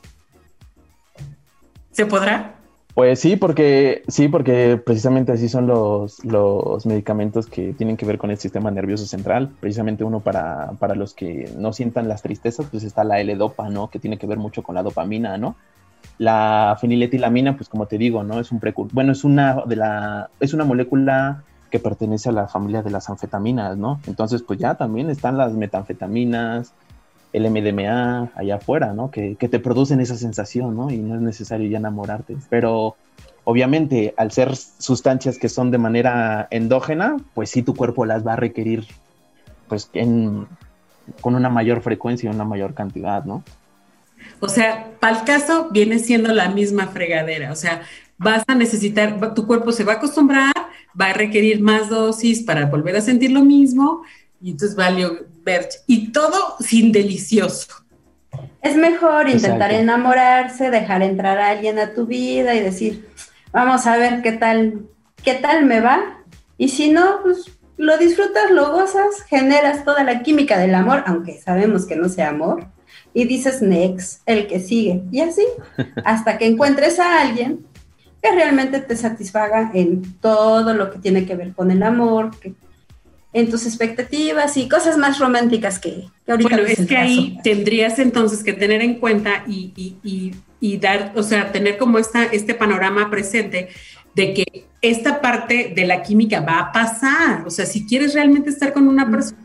¿Se 1.93 2.07
podrá? 2.07 2.57
Pues 2.95 3.19
sí, 3.19 3.35
porque 3.35 4.03
sí, 4.07 4.29
porque 4.29 4.77
precisamente 4.77 5.33
así 5.33 5.49
son 5.49 5.67
los, 5.67 6.25
los 6.25 6.87
medicamentos 6.87 7.47
que 7.47 7.73
tienen 7.73 7.97
que 7.97 8.07
ver 8.07 8.19
con 8.19 8.31
el 8.31 8.39
sistema 8.39 8.71
nervioso 8.71 9.05
central. 9.05 9.51
Precisamente 9.59 10.05
uno 10.05 10.21
para, 10.21 10.73
para 10.79 10.95
los 10.95 11.13
que 11.13 11.51
no 11.59 11.73
sientan 11.73 12.07
las 12.07 12.23
tristezas, 12.23 12.67
pues 12.71 12.85
está 12.85 13.03
la 13.03 13.19
L-dopa, 13.21 13.69
¿no? 13.69 13.91
Que 13.91 13.99
tiene 13.99 14.17
que 14.17 14.29
ver 14.29 14.39
mucho 14.39 14.63
con 14.63 14.77
la 14.77 14.85
dopamina, 14.85 15.37
¿no? 15.39 15.57
La 16.19 16.77
feniletilamina, 16.81 17.57
pues 17.57 17.69
como 17.69 17.87
te 17.87 17.99
digo, 17.99 18.23
¿no? 18.23 18.39
Es 18.39 18.53
un 18.53 18.61
precursor, 18.61 18.95
bueno, 18.95 19.11
es 19.11 19.25
una 19.25 19.65
de 19.67 19.75
la, 19.75 20.31
es 20.39 20.55
una 20.55 20.65
molécula 20.65 21.43
que 21.75 21.81
pertenece 21.81 22.29
a 22.29 22.33
la 22.33 22.47
familia 22.47 22.83
de 22.83 22.91
las 22.93 23.11
anfetaminas, 23.11 23.77
¿no? 23.77 23.99
Entonces, 24.07 24.43
pues 24.43 24.61
ya 24.61 24.77
también 24.77 25.11
están 25.11 25.37
las 25.37 25.55
metanfetaminas, 25.55 26.73
el 27.33 27.51
MDMA 27.51 28.31
allá 28.37 28.55
afuera, 28.55 28.93
¿no? 28.93 29.11
Que, 29.11 29.35
te 29.35 29.59
producen 29.59 29.99
esa 29.99 30.17
sensación, 30.17 30.77
¿no? 30.77 30.93
Y 30.93 30.99
no 30.99 31.17
es 31.17 31.21
necesario 31.21 31.69
ya 31.69 31.79
enamorarte. 31.79 32.37
Pero 32.49 32.95
obviamente, 33.43 34.15
al 34.17 34.31
ser 34.31 34.55
sustancias 34.55 35.37
que 35.37 35.49
son 35.49 35.73
de 35.73 35.79
manera 35.79 36.47
endógena, 36.53 37.17
pues 37.35 37.51
sí 37.51 37.65
tu 37.65 37.75
cuerpo 37.75 38.07
las 38.07 38.25
va 38.25 38.35
a 38.35 38.37
requerir, 38.37 38.87
pues 39.67 39.91
con 41.21 41.35
una 41.35 41.51
mayor 41.51 41.83
frecuencia 41.83 42.31
y 42.31 42.33
una 42.33 42.45
mayor 42.45 42.75
cantidad, 42.75 43.25
¿no? 43.25 43.43
O 44.39 44.49
sea, 44.49 44.93
para 45.01 45.19
el 45.19 45.25
caso 45.25 45.71
viene 45.73 45.99
siendo 45.99 46.33
la 46.33 46.51
misma 46.51 46.87
fregadera, 46.87 47.51
o 47.51 47.57
sea, 47.57 47.83
vas 48.17 48.45
a 48.47 48.55
necesitar, 48.55 49.35
tu 49.35 49.45
cuerpo 49.49 49.73
se 49.73 49.83
va 49.83 49.95
a 49.95 49.97
acostumbrar, 49.97 50.64
va 51.01 51.07
a 51.07 51.13
requerir 51.13 51.61
más 51.61 51.89
dosis 51.89 52.43
para 52.43 52.67
volver 52.67 52.97
a 52.97 53.01
sentir 53.01 53.31
lo 53.33 53.45
mismo 53.45 54.03
y 54.41 54.53
entonces 54.53 54.77
valió 54.77 55.27
ver. 55.45 55.69
Y 55.87 56.13
todo 56.13 56.57
sin 56.61 56.93
delicioso. 56.93 57.69
Es 58.63 58.77
mejor 58.77 59.29
intentar 59.29 59.73
enamorarse, 59.73 60.71
dejar 60.71 61.03
entrar 61.03 61.39
a 61.39 61.51
alguien 61.51 61.79
a 61.79 61.93
tu 61.93 62.07
vida 62.07 62.55
y 62.55 62.61
decir, 62.61 63.09
vamos 63.53 63.87
a 63.87 63.97
ver 63.97 64.23
qué 64.23 64.33
tal, 64.33 64.87
qué 65.23 65.35
tal 65.35 65.65
me 65.67 65.81
va. 65.81 66.23
Y 66.57 66.69
si 66.69 66.91
no, 66.91 67.21
pues 67.23 67.51
lo 67.77 67.99
disfrutas, 67.99 68.51
lo 68.51 68.73
gozas, 68.73 69.23
generas 69.29 69.85
toda 69.85 70.05
la 70.05 70.23
química 70.23 70.59
del 70.59 70.75
amor, 70.75 71.05
aunque 71.07 71.41
sabemos 71.41 71.87
que 71.87 71.97
no 71.97 72.09
sea 72.09 72.31
amor, 72.31 72.67
y 73.13 73.25
dices 73.25 73.63
next, 73.63 74.23
el 74.27 74.47
que 74.47 74.61
sigue. 74.61 75.03
Y 75.11 75.21
así, 75.21 75.45
hasta 76.05 76.39
que 76.39 76.47
encuentres 76.47 76.99
a 76.99 77.21
alguien 77.21 77.67
que 78.25 78.35
realmente 78.35 78.81
te 78.81 78.97
satisfaga 78.97 79.71
en 79.75 80.19
todo 80.19 80.73
lo 80.73 80.91
que 80.91 80.99
tiene 80.99 81.27
que 81.27 81.37
ver 81.37 81.53
con 81.53 81.71
el 81.71 81.83
amor, 81.83 82.31
que 82.41 82.55
en 83.35 83.51
tus 83.51 83.67
expectativas 83.67 84.57
y 84.57 84.67
cosas 84.67 84.97
más 84.97 85.19
románticas 85.19 85.79
que, 85.79 86.07
que 86.25 86.33
ahorita. 86.33 86.57
Bueno, 86.57 86.67
es 86.67 86.87
que 86.87 86.97
ahí 86.97 87.37
tendrías 87.45 87.99
entonces 87.99 88.43
que 88.43 88.55
tener 88.55 88.81
en 88.81 88.95
cuenta 88.95 89.45
y, 89.47 89.75
y, 90.03 90.35
y, 90.59 90.79
dar, 90.79 91.13
o 91.17 91.23
sea, 91.23 91.53
tener 91.53 91.77
como 91.77 91.99
esta, 91.99 92.25
este 92.25 92.55
panorama 92.55 93.11
presente 93.11 93.69
de 94.15 94.33
que 94.33 94.67
esta 94.81 95.21
parte 95.21 95.75
de 95.77 95.87
la 95.87 96.03
química 96.03 96.41
va 96.41 96.61
a 96.61 96.73
pasar. 96.73 97.47
O 97.47 97.51
sea, 97.51 97.67
si 97.67 97.85
quieres 97.87 98.15
realmente 98.15 98.49
estar 98.49 98.73
con 98.73 98.89
una 98.89 99.11
persona, 99.11 99.37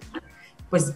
pues 0.70 0.94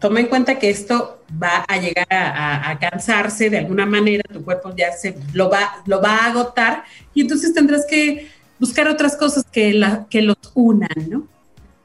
toma 0.00 0.20
en 0.20 0.26
cuenta 0.26 0.58
que 0.58 0.70
esto 0.70 1.22
va 1.40 1.64
a 1.68 1.76
llegar 1.76 2.06
a, 2.10 2.76
cansarse 2.80 3.50
de 3.50 3.58
alguna 3.58 3.86
manera, 3.86 4.22
tu 4.32 4.42
cuerpo 4.42 4.74
ya 4.74 4.92
se 4.92 5.16
lo 5.34 5.50
va, 5.50 5.82
lo 5.86 6.00
va 6.00 6.16
a 6.16 6.30
agotar 6.30 6.84
y 7.14 7.20
entonces 7.20 7.54
tendrás 7.54 7.86
que 7.86 8.28
buscar 8.58 8.88
otras 8.88 9.16
cosas 9.16 9.44
que, 9.44 9.72
la, 9.74 10.06
que 10.08 10.22
los 10.22 10.38
unan, 10.54 10.88
¿no? 11.08 11.28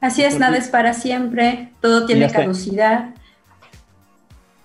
Así 0.00 0.22
es, 0.22 0.38
nada 0.38 0.56
es 0.56 0.68
para 0.68 0.94
siempre, 0.94 1.70
todo 1.80 2.06
tiene 2.06 2.30
caducidad. 2.30 3.14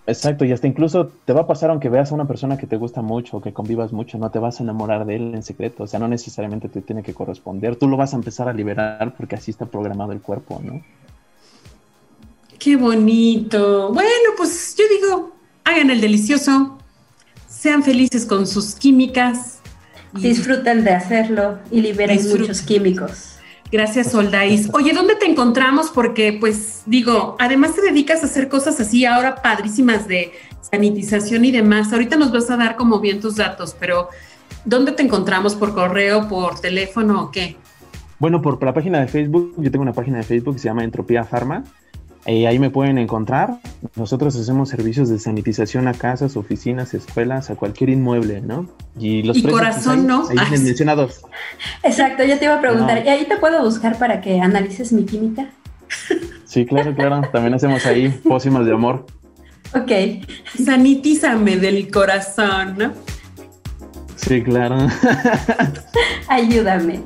Exacto, 0.08 0.46
y 0.46 0.52
hasta 0.52 0.68
incluso 0.68 1.12
te 1.26 1.34
va 1.34 1.42
a 1.42 1.48
pasar 1.48 1.70
aunque 1.70 1.90
veas 1.90 2.12
a 2.12 2.16
una 2.16 2.28
persona 2.28 2.58
que 2.58 2.68
te 2.68 2.76
gusta 2.76 3.02
mucho 3.02 3.38
o 3.38 3.42
que 3.42 3.54
convivas 3.54 3.94
mucho, 3.94 4.18
no 4.18 4.32
te 4.32 4.40
vas 4.40 4.60
a 4.60 4.64
enamorar 4.64 5.06
de 5.06 5.16
él 5.16 5.36
en 5.36 5.44
secreto, 5.44 5.84
o 5.84 5.88
sea, 5.88 6.00
no 6.00 6.08
necesariamente 6.08 6.70
te 6.70 6.82
tiene 6.82 7.04
que 7.04 7.14
corresponder, 7.14 7.76
tú 7.76 7.88
lo 7.88 7.98
vas 7.98 8.14
a 8.14 8.18
empezar 8.18 8.50
a 8.50 8.54
liberar 8.54 9.14
porque 9.16 9.36
así 9.36 9.52
está 9.52 9.66
programado 9.66 10.12
el 10.12 10.22
cuerpo, 10.22 10.60
¿no? 10.64 10.82
Qué 12.62 12.76
bonito. 12.76 13.92
Bueno, 13.92 14.10
pues 14.38 14.76
yo 14.78 14.84
digo, 14.88 15.36
hagan 15.64 15.90
el 15.90 16.00
delicioso, 16.00 16.78
sean 17.48 17.82
felices 17.82 18.24
con 18.24 18.46
sus 18.46 18.76
químicas. 18.76 19.62
Disfruten 20.14 20.84
de 20.84 20.92
hacerlo 20.92 21.58
y 21.72 21.82
liberen 21.82 22.20
muchos 22.30 22.62
químicos. 22.62 23.38
Gracias, 23.72 24.12
Soldaís. 24.12 24.70
Oye, 24.74 24.94
¿dónde 24.94 25.16
te 25.16 25.26
encontramos? 25.26 25.90
Porque, 25.90 26.38
pues, 26.40 26.84
digo, 26.86 27.36
además 27.40 27.74
te 27.74 27.82
dedicas 27.82 28.22
a 28.22 28.28
hacer 28.28 28.48
cosas 28.48 28.80
así 28.80 29.06
ahora 29.06 29.42
padrísimas 29.42 30.08
de 30.08 30.32
sanitización 30.62 31.46
y 31.46 31.52
demás. 31.52 31.92
Ahorita 31.92 32.16
nos 32.16 32.32
vas 32.32 32.52
a 32.52 32.58
dar 32.58 32.76
como 32.76 33.00
bien 33.00 33.22
tus 33.22 33.38
datos, 33.38 33.76
pero 33.80 34.10
¿dónde 34.66 34.92
te 34.92 35.02
encontramos? 35.02 35.56
¿Por 35.56 35.74
correo, 35.74 36.28
por 36.28 36.60
teléfono 36.60 37.24
o 37.24 37.32
qué? 37.32 37.56
Bueno, 38.20 38.40
por 38.40 38.64
la 38.64 38.72
página 38.72 39.00
de 39.00 39.08
Facebook, 39.08 39.56
yo 39.58 39.72
tengo 39.72 39.82
una 39.82 39.94
página 39.94 40.18
de 40.18 40.24
Facebook 40.24 40.54
que 40.54 40.60
se 40.60 40.68
llama 40.68 40.84
Entropía 40.84 41.24
Pharma 41.24 41.64
eh, 42.26 42.48
ahí 42.48 42.60
me 42.60 42.70
pueden 42.70 42.98
encontrar. 42.98 43.58
Nosotros 43.96 44.36
hacemos 44.36 44.70
servicios 44.70 45.10
de 45.10 45.20
sanitización 45.20 45.88
a 45.88 45.94
casas, 45.94 46.38
oficinas, 46.38 46.94
escuelas, 46.94 47.50
a 47.50 47.56
cualquier 47.56 47.90
inmueble, 47.90 48.42
¿no? 48.42 48.70
Y 48.98 49.24
los 49.24 49.38
y 49.38 49.44
corazón, 49.44 50.06
¿no? 50.06 50.28
Ahí 50.30 50.38
ah, 50.40 50.48
mencionados. 50.52 51.22
Exacto, 51.84 52.24
yo 52.24 52.38
te 52.38 52.46
iba 52.46 52.56
a 52.56 52.62
preguntar, 52.62 53.04
¿y 53.06 53.10
ahí 53.10 53.26
te 53.26 53.38
puedo 53.38 53.64
buscar 53.64 53.98
para 53.98 54.22
que 54.22 54.40
analices 54.40 54.94
mi 54.94 55.06
química? 55.06 55.50
Sí, 56.46 56.66
claro, 56.66 56.94
claro. 56.94 57.22
También 57.32 57.54
hacemos 57.54 57.86
ahí 57.86 58.10
pócimas 58.10 58.66
de 58.66 58.74
amor. 58.74 59.06
Ok. 59.74 59.92
Sanitízame 60.64 61.58
del 61.58 61.90
corazón, 61.90 62.76
¿no? 62.78 62.94
Sí, 64.16 64.44
claro. 64.44 64.78
Ayúdame. 66.28 67.02